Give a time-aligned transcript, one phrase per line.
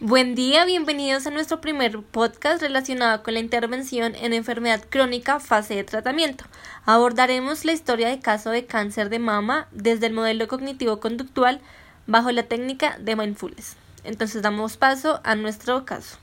[0.00, 5.74] Buen día, bienvenidos a nuestro primer podcast relacionado con la intervención en enfermedad crónica fase
[5.74, 6.44] de tratamiento.
[6.84, 11.62] Abordaremos la historia de caso de cáncer de mama desde el modelo cognitivo-conductual
[12.06, 13.76] bajo la técnica de mindfulness.
[14.04, 16.18] Entonces damos paso a nuestro caso.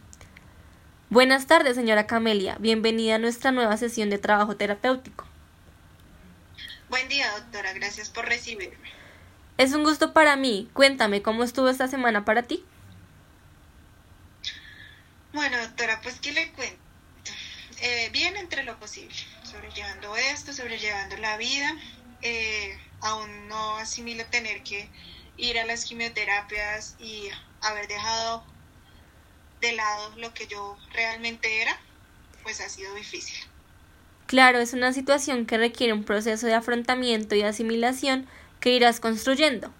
[1.09, 2.57] Buenas tardes, señora Camelia.
[2.59, 5.25] Bienvenida a nuestra nueva sesión de trabajo terapéutico.
[6.89, 7.73] Buen día, doctora.
[7.73, 8.87] Gracias por recibirme.
[9.57, 10.69] Es un gusto para mí.
[10.73, 12.63] Cuéntame, ¿cómo estuvo esta semana para ti?
[15.33, 16.77] Bueno, doctora, pues ¿qué le cuento?
[17.81, 21.75] Eh, bien entre lo posible, sobrellevando esto, sobrellevando la vida.
[22.21, 24.87] Eh, aún no asimilo tener que
[25.35, 27.29] ir a las quimioterapias y
[27.61, 28.45] haber dejado
[29.59, 31.77] de lado lo que yo realmente era,
[32.43, 33.37] pues ha sido difícil.
[34.27, 38.27] Claro, es una situación que requiere un proceso de afrontamiento y asimilación
[38.59, 39.73] que irás construyendo.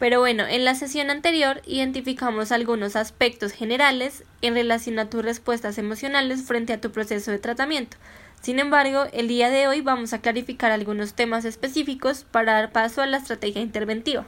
[0.00, 5.76] Pero bueno, en la sesión anterior identificamos algunos aspectos generales en relación a tus respuestas
[5.76, 7.98] emocionales frente a tu proceso de tratamiento.
[8.40, 13.02] Sin embargo, el día de hoy vamos a clarificar algunos temas específicos para dar paso
[13.02, 14.26] a la estrategia interventiva.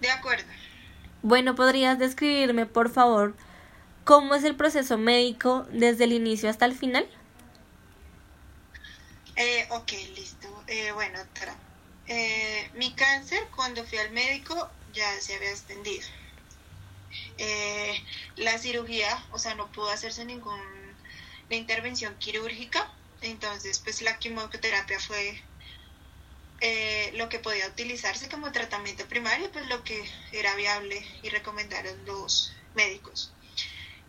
[0.00, 0.44] De acuerdo.
[1.22, 3.34] Bueno, ¿podrías describirme, por favor,
[4.04, 7.08] cómo es el proceso médico desde el inicio hasta el final?
[9.34, 10.46] Eh, ok, listo.
[10.68, 11.56] Eh, bueno, doctora.
[12.06, 16.06] Eh, mi cáncer, cuando fui al médico, ya se había extendido.
[17.38, 18.04] Eh,
[18.36, 20.62] la cirugía, o sea, no pudo hacerse ninguna
[21.50, 25.40] intervención quirúrgica, entonces pues la quimioterapia fue
[26.60, 32.04] eh, lo que podía utilizarse como tratamiento primario, pues lo que era viable y recomendaron
[32.06, 33.32] los médicos.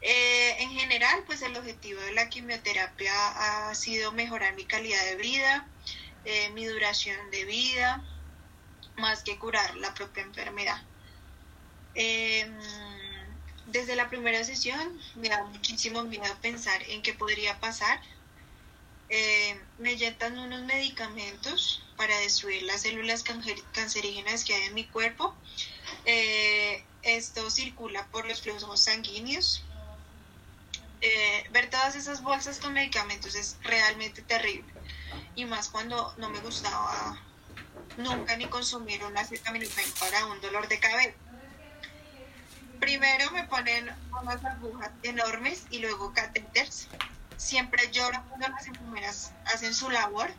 [0.01, 5.72] en general, pues el objetivo de la quimioterapia ha sido mejorar mi calidad de vida,
[6.25, 8.03] eh, mi duración de vida,
[8.97, 10.81] más que curar la propia enfermedad.
[11.95, 12.57] Em,
[13.67, 18.01] desde la primera sesión me da muchísimo miedo pensar en qué podría pasar.
[19.09, 23.23] Em, me inyectan unos medicamentos para destruir las células
[23.73, 25.35] cancerígenas que hay en mi cuerpo.
[26.05, 29.63] Eh, esto circula por los flujos sanguíneos.
[31.01, 34.72] Eh, ver todas esas bolsas con medicamentos es realmente terrible
[35.35, 37.17] y más cuando no me gustaba
[37.97, 41.17] nunca ni consumir una acetaminofén para un dolor de cabeza.
[42.79, 43.89] Primero me ponen
[44.21, 46.87] unas agujas enormes y luego catéteres.
[47.37, 50.29] Siempre lloro cuando las enfermeras hacen su labor.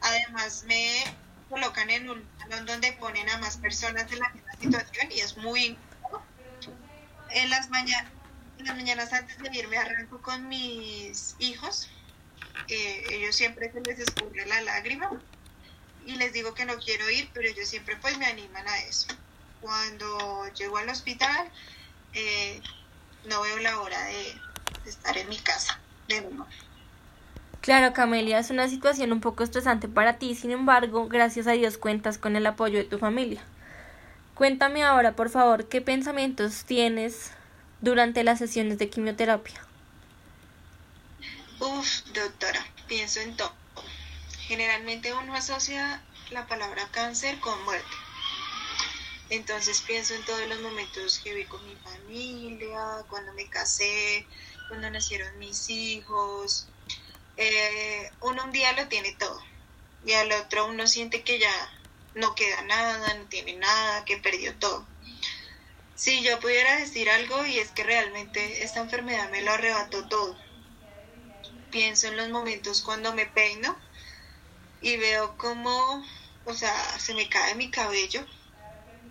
[0.00, 1.02] Además me
[1.48, 5.36] colocan en un salón donde ponen a más personas en la misma situación y es
[5.36, 6.22] muy incómodo.
[7.30, 11.88] En las mañanas antes de irme arranco con mis hijos
[12.68, 15.10] ellos siempre se les escurre la lágrima
[16.06, 19.08] y les digo que no quiero ir, pero ellos siempre pues me animan a eso.
[19.60, 21.48] Cuando llego al hospital,
[22.12, 22.60] eh,
[23.28, 24.34] no veo la hora de,
[24.86, 25.78] estar en mi casa
[26.08, 26.46] de nuevo.
[27.62, 31.78] Claro, Camelia, es una situación un poco estresante para ti, sin embargo, gracias a Dios
[31.78, 33.42] cuentas con el apoyo de tu familia.
[34.34, 37.30] Cuéntame ahora, por favor, qué pensamientos tienes
[37.80, 39.62] durante las sesiones de quimioterapia.
[41.66, 43.50] Uf, doctora, pienso en todo.
[44.40, 47.96] Generalmente uno asocia la palabra cáncer con muerte.
[49.30, 54.26] Entonces pienso en todos los momentos que vi con mi familia, cuando me casé,
[54.68, 56.68] cuando nacieron mis hijos.
[57.38, 59.42] Eh, uno un día lo tiene todo
[60.04, 61.72] y al otro uno siente que ya
[62.14, 64.86] no queda nada, no tiene nada, que perdió todo.
[65.94, 70.44] Si yo pudiera decir algo y es que realmente esta enfermedad me lo arrebató todo
[71.74, 73.76] pienso en los momentos cuando me peino
[74.80, 76.06] y veo cómo,
[76.44, 78.24] o sea, se me cae mi cabello,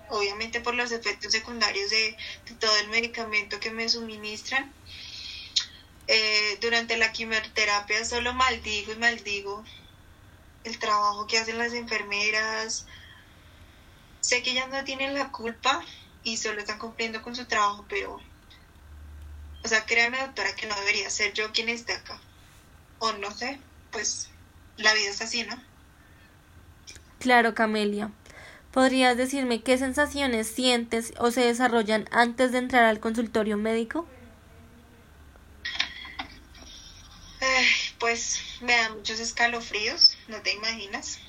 [0.07, 2.15] obviamente por los efectos secundarios de,
[2.61, 4.73] todo el medicamento que me suministran.
[6.07, 9.63] Eh, durante la quimioterapia solo maldigo y maldigo
[10.63, 12.85] el trabajo que hacen las enfermeras.
[14.21, 15.83] Sé que ellas no tienen la culpa
[16.23, 18.21] y solo están cumpliendo con su trabajo, pero,
[19.63, 22.21] o sea, créanme doctora que no debería ser yo quien esté acá
[23.03, 23.59] o no sé,
[23.91, 24.29] pues
[24.77, 25.61] la vida es así, ¿no?
[27.19, 28.11] Claro, Camelia.
[28.71, 34.07] ¿Podrías decirme qué sensaciones sientes o se desarrollan antes de entrar al consultorio médico?
[37.99, 41.19] pues me dan muchos escalofríos, no te imaginas.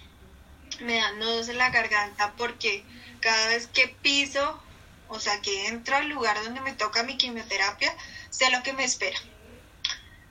[0.80, 2.84] Me dan nudos en la garganta porque
[3.20, 4.60] cada vez que piso,
[5.08, 7.94] o sea, que entro al lugar donde me toca mi quimioterapia,
[8.30, 9.18] sé lo que me espera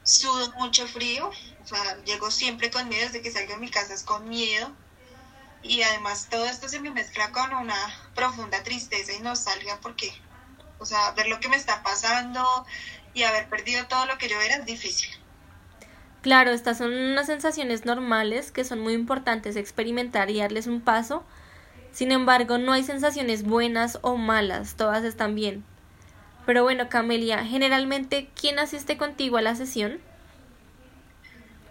[0.03, 3.93] sudo mucho frío, o sea, llego siempre con miedo, desde que salgo de mi casa
[3.93, 4.71] es con miedo.
[5.63, 7.75] Y además todo esto se me mezcla con una
[8.15, 10.13] profunda tristeza y nostalgia porque
[10.79, 12.43] O sea, ver lo que me está pasando
[13.13, 15.09] y haber perdido todo lo que yo era es difícil.
[16.21, 21.25] Claro, estas son unas sensaciones normales que son muy importantes experimentar y darles un paso.
[21.91, 25.65] Sin embargo, no hay sensaciones buenas o malas, todas están bien.
[26.45, 30.01] Pero bueno, Camelia, generalmente, ¿quién asiste contigo a la sesión?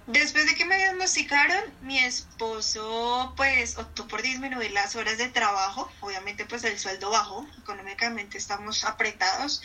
[0.07, 5.91] Después de que me diagnosticaron, mi esposo pues optó por disminuir las horas de trabajo,
[6.01, 9.63] obviamente pues el sueldo bajo, económicamente estamos apretados.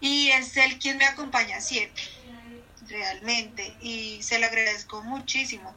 [0.00, 2.02] Y es él quien me acompaña siempre,
[2.88, 5.74] realmente, y se lo agradezco muchísimo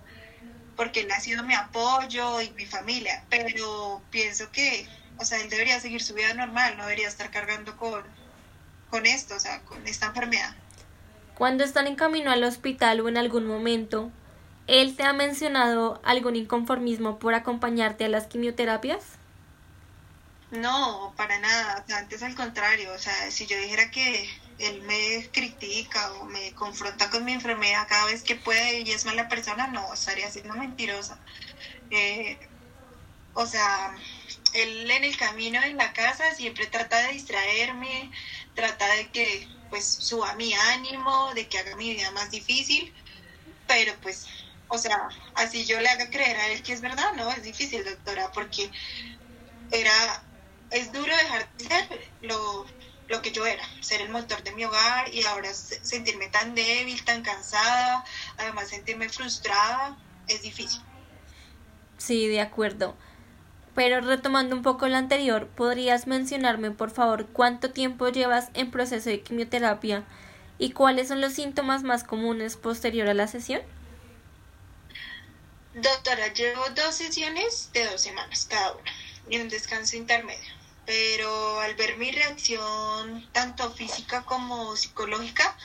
[0.75, 5.49] porque él ha sido mi apoyo y mi familia, pero pienso que, o sea, él
[5.49, 8.01] debería seguir su vida normal, no debería estar cargando con,
[8.89, 10.55] con esto, o sea, con esta enfermedad.
[11.35, 14.11] Cuando están en camino al hospital o en algún momento,
[14.67, 19.03] ¿él te ha mencionado algún inconformismo por acompañarte a las quimioterapias?
[20.51, 24.27] No, para nada, antes al contrario, o sea, si yo dijera que
[24.57, 29.05] él me critica o me confronta con mi enfermedad cada vez que puede y es
[29.05, 31.19] mala persona, no, estaría siendo mentirosa.
[31.91, 32.37] Eh,
[33.33, 33.95] o sea,
[34.53, 38.11] él en el camino en la casa siempre trata de distraerme,
[38.53, 42.93] trata de que pues suba mi ánimo, de que haga mi vida más difícil,
[43.67, 44.25] pero pues,
[44.67, 44.97] o sea,
[45.35, 48.71] así yo le haga creer a él que es verdad, no, es difícil, doctora, porque
[49.69, 50.27] era,
[50.71, 52.65] es duro dejar de ser lo,
[53.07, 57.03] lo que yo era, ser el motor de mi hogar y ahora sentirme tan débil,
[57.05, 58.03] tan cansada,
[58.37, 59.97] además sentirme frustrada,
[60.27, 60.81] es difícil.
[61.97, 62.97] Sí, de acuerdo.
[63.79, 69.09] Pero retomando un poco lo anterior, ¿podrías mencionarme por favor cuánto tiempo llevas en proceso
[69.09, 70.03] de quimioterapia
[70.57, 73.61] y cuáles son los síntomas más comunes posterior a la sesión?
[75.75, 78.91] Doctora, llevo dos sesiones de dos semanas cada una
[79.29, 80.53] y un descanso intermedio.
[80.85, 85.55] Pero al ver mi reacción tanto física como psicológica,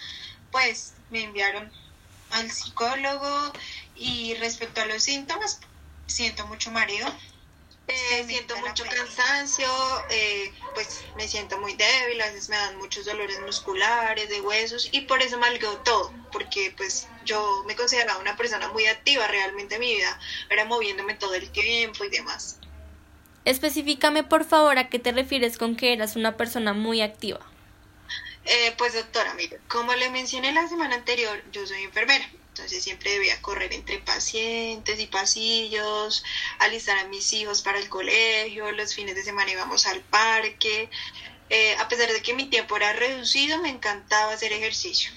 [0.52, 1.68] pues me enviaron
[2.30, 3.52] al psicólogo
[3.96, 5.58] y respecto a los síntomas,
[6.06, 7.12] siento mucho mareo,
[7.86, 9.68] eh, siento mucho cansancio,
[10.10, 14.88] eh, pues me siento muy débil, a veces me dan muchos dolores musculares, de huesos
[14.90, 19.74] y por eso malgueo todo, porque pues yo me consideraba una persona muy activa realmente
[19.74, 22.58] en mi vida, era moviéndome todo el tiempo y demás.
[23.44, 27.40] Específicame por favor a qué te refieres con que eras una persona muy activa.
[28.46, 32.24] Eh, pues doctora, mire, como le mencioné la semana anterior, yo soy enfermera.
[32.54, 36.22] Entonces siempre debía correr entre pacientes y pasillos,
[36.60, 40.88] alistar a mis hijos para el colegio, los fines de semana íbamos al parque.
[41.50, 45.10] Eh, a pesar de que mi tiempo era reducido, me encantaba hacer ejercicio.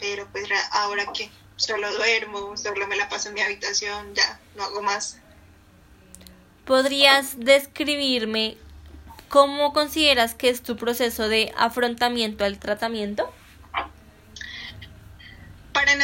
[0.00, 4.64] Pero pues ahora que solo duermo, solo me la paso en mi habitación, ya no
[4.64, 5.16] hago más.
[6.66, 8.58] ¿Podrías describirme
[9.30, 13.32] cómo consideras que es tu proceso de afrontamiento al tratamiento?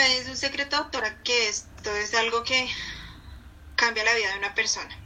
[0.07, 2.69] Es un secreto, doctora, que esto es algo que
[3.75, 4.97] cambia la vida de una persona.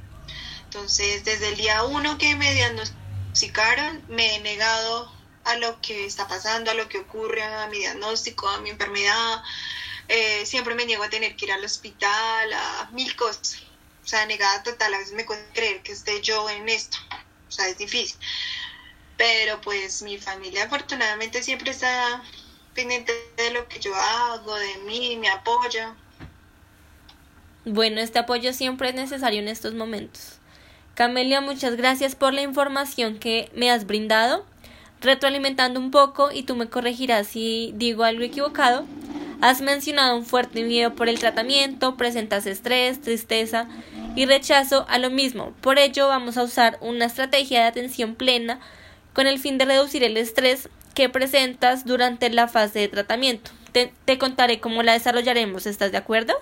[0.64, 5.12] Entonces, desde el día uno que me diagnosticaron, me he negado
[5.44, 9.42] a lo que está pasando, a lo que ocurre, a mi diagnóstico, a mi enfermedad.
[10.08, 13.62] Eh, siempre me niego a tener que ir al hospital, a mil cosas.
[14.04, 14.94] O sea, negada total.
[14.94, 16.98] A veces me cuesta creer que esté yo en esto.
[17.48, 18.18] O sea, es difícil.
[19.16, 22.22] Pero pues mi familia afortunadamente siempre está
[22.74, 25.94] pendiente de lo que yo hago, de mí, me apoya.
[27.64, 30.38] Bueno, este apoyo siempre es necesario en estos momentos.
[30.94, 34.44] Camelia, muchas gracias por la información que me has brindado,
[35.00, 38.84] retroalimentando un poco y tú me corregirás si digo algo equivocado.
[39.40, 43.68] Has mencionado un fuerte miedo por el tratamiento, presentas estrés, tristeza
[44.14, 45.52] y rechazo a lo mismo.
[45.60, 48.60] Por ello vamos a usar una estrategia de atención plena
[49.12, 53.50] con el fin de reducir el estrés que presentas durante la fase de tratamiento.
[53.72, 56.34] Te, contaré cómo la desarrollaremos, ¿estás de acuerdo?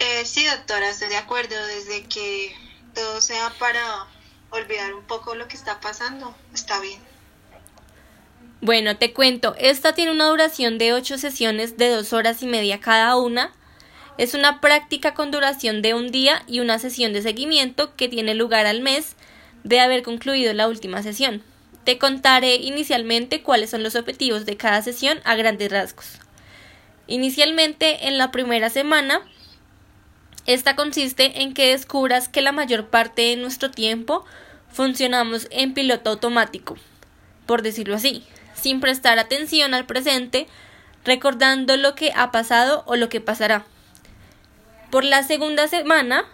[0.00, 1.54] Eh, sí, doctora, estoy de acuerdo.
[1.66, 2.54] Desde que
[2.94, 4.06] todo sea para
[4.50, 7.00] olvidar un poco lo que está pasando, está bien.
[8.60, 12.80] Bueno, te cuento, esta tiene una duración de ocho sesiones de dos horas y media
[12.80, 13.52] cada una.
[14.16, 18.34] Es una práctica con duración de un día y una sesión de seguimiento que tiene
[18.34, 19.14] lugar al mes
[19.64, 21.42] de haber concluido la última sesión.
[21.84, 26.18] Te contaré inicialmente cuáles son los objetivos de cada sesión a grandes rasgos.
[27.06, 29.22] Inicialmente, en la primera semana,
[30.46, 34.24] esta consiste en que descubras que la mayor parte de nuestro tiempo
[34.70, 36.76] funcionamos en piloto automático,
[37.46, 38.24] por decirlo así,
[38.54, 40.46] sin prestar atención al presente,
[41.04, 43.64] recordando lo que ha pasado o lo que pasará.
[44.90, 46.24] Por la segunda semana,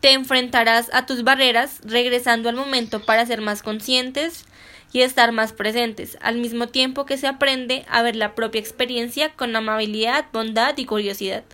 [0.00, 4.46] te enfrentarás a tus barreras regresando al momento para ser más conscientes
[4.92, 9.32] y estar más presentes, al mismo tiempo que se aprende a ver la propia experiencia
[9.34, 11.44] con amabilidad, bondad y curiosidad.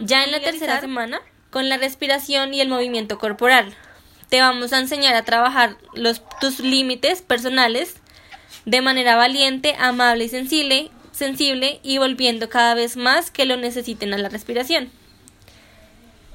[0.00, 3.74] Ya en la tercera semana, con la respiración y el movimiento corporal,
[4.28, 7.96] te vamos a enseñar a trabajar los, tus límites personales
[8.64, 14.14] de manera valiente, amable y sensible, sensible y volviendo cada vez más que lo necesiten
[14.14, 14.90] a la respiración.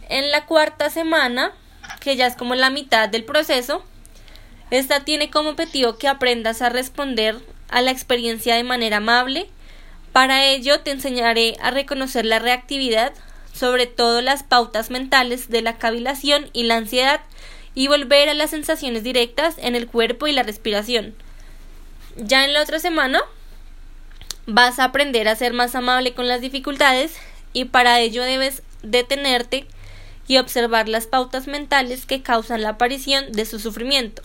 [0.10, 1.52] En la cuarta semana,
[2.00, 3.84] que ya es como la mitad del proceso,
[4.72, 7.38] esta tiene como objetivo que aprendas a responder
[7.70, 9.50] a la experiencia de manera amable.
[10.14, 13.14] Para ello te enseñaré a reconocer la reactividad,
[13.54, 17.22] sobre todo las pautas mentales de la cavilación y la ansiedad,
[17.76, 21.16] y volver a las sensaciones directas en el cuerpo y la respiración.
[22.16, 23.22] Ya en la otra semana
[24.46, 27.16] vas a aprender a ser más amable con las dificultades
[27.54, 29.68] y para ello debes detenerte
[30.28, 34.24] y observar las pautas mentales que causan la aparición de su sufrimiento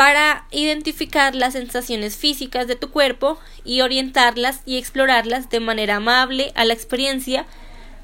[0.00, 6.52] para identificar las sensaciones físicas de tu cuerpo y orientarlas y explorarlas de manera amable
[6.54, 7.44] a la experiencia,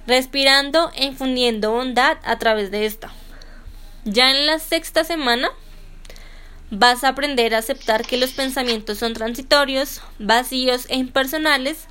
[0.06, 3.14] respirando e infundiendo bondad a través de esta.
[4.04, 5.48] Ya en la sexta semana
[6.70, 11.86] vas a aprender a aceptar que los pensamientos son transitorios, vacíos e impersonales,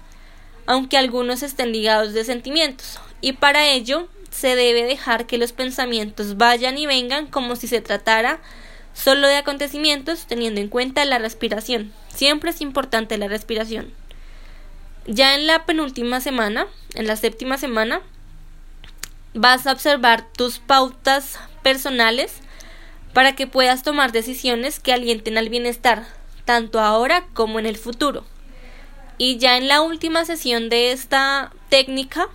[0.67, 6.35] aunque algunos estén ligados de sentimientos, y para ello se debe dejar que los pensamientos
[6.35, 8.41] vayan y vengan como si se tratara
[8.93, 11.93] solo de acontecimientos teniendo en cuenta la respiración.
[12.13, 13.93] Siempre es importante la respiración.
[15.07, 18.01] Ya en la penúltima semana, en la séptima semana,
[19.33, 22.33] vas a observar tus pautas personales
[23.13, 26.05] para que puedas tomar decisiones que alienten al bienestar,
[26.43, 28.25] tanto ahora como en el futuro.
[29.17, 32.27] Y ya en la última sesión de esta técnica,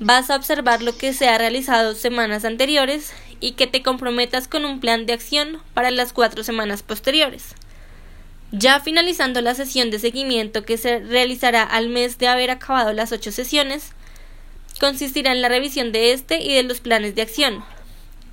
[0.00, 4.64] vas a observar lo que se ha realizado semanas anteriores y que te comprometas con
[4.64, 7.54] un plan de acción para las cuatro semanas posteriores.
[8.50, 13.12] Ya finalizando la sesión de seguimiento que se realizará al mes de haber acabado las
[13.12, 13.92] ocho sesiones,
[14.80, 17.64] consistirá en la revisión de este y de los planes de acción,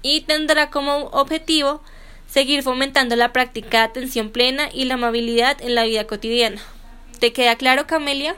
[0.01, 1.81] y tendrá como objetivo
[2.27, 6.61] seguir fomentando la práctica de atención plena y la amabilidad en la vida cotidiana.
[7.19, 8.35] ¿Te queda claro, Camelia?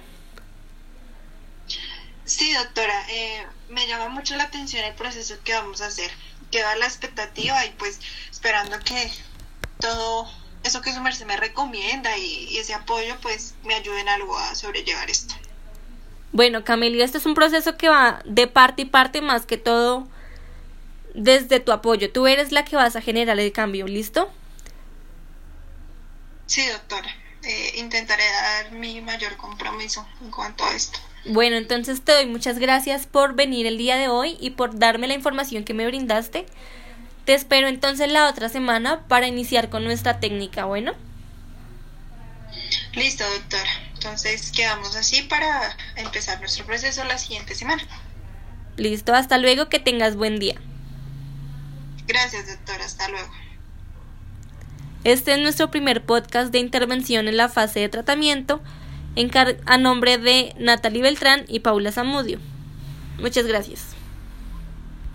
[2.28, 6.12] Sí, doctora, eh, me llama mucho la atención el proceso que vamos a hacer
[6.52, 9.12] queda la expectativa y pues esperando que
[9.80, 10.30] todo
[10.64, 15.10] eso que su merced me recomienda y, ese apoyo pues me ayuden algo a sobrellevar
[15.10, 15.36] esto.
[16.34, 20.08] Bueno, Camelia, este es un proceso que va de parte y parte más que todo
[21.14, 22.12] desde tu apoyo.
[22.12, 24.30] Tú eres la que vas a generar el cambio, ¿listo?
[26.46, 27.10] Sí, doctora.
[27.44, 31.00] Eh, intentaré dar mi mayor compromiso en cuanto a esto.
[31.30, 35.08] Bueno, entonces te doy muchas gracias por venir el día de hoy y por darme
[35.08, 36.46] la información que me brindaste.
[37.26, 40.94] Te espero entonces la otra semana para iniciar con nuestra técnica, ¿bueno?
[42.94, 43.70] Listo, doctora.
[43.94, 47.84] Entonces quedamos así para empezar nuestro proceso la siguiente semana.
[48.78, 50.56] Listo, hasta luego, que tengas buen día.
[52.08, 53.30] Gracias, doctora, hasta luego.
[55.04, 58.62] Este es nuestro primer podcast de intervención en la fase de tratamiento
[59.66, 62.38] a nombre de Natalie Beltrán y Paula Zamudio.
[63.20, 63.97] Muchas gracias.